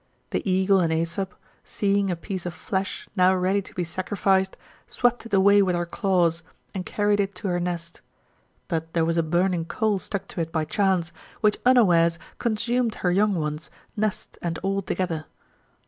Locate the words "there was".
8.93-9.17